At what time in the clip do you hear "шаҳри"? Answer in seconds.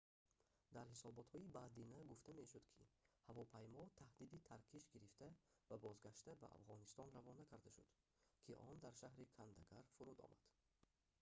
9.01-9.25